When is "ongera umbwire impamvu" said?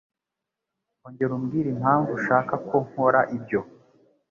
1.05-2.09